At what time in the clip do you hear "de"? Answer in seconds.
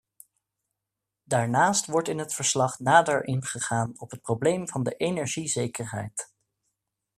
4.83-4.91